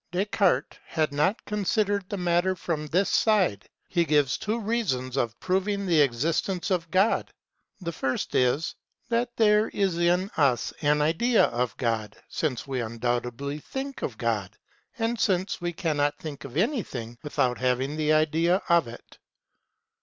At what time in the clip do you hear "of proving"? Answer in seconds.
5.15-5.85